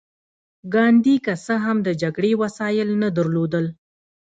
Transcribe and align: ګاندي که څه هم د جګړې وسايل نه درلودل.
ګاندي 0.73 1.15
که 1.25 1.33
څه 1.45 1.55
هم 1.65 1.77
د 1.83 1.89
جګړې 2.01 2.31
وسايل 2.41 2.89
نه 3.01 3.09
درلودل. 3.17 3.65